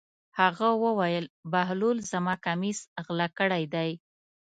هغه 0.39 0.69
وویل: 0.83 1.25
بهلول 1.51 1.97
زما 2.11 2.35
کمیس 2.45 2.79
غلا 3.05 3.27
کړی 3.39 3.63
دی. 3.73 3.89